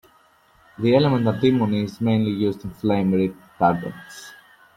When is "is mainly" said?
1.83-2.31